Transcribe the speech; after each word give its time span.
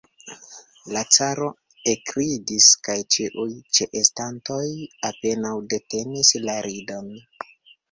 La 0.93 1.01
caro 1.15 1.49
ekridis, 1.93 2.69
kaj 2.87 2.95
ĉiuj 3.17 3.47
ĉeestantoj 3.79 4.65
apenaŭ 5.13 5.55
detenis 5.77 6.35
la 6.49 6.59
ridon. 6.71 7.17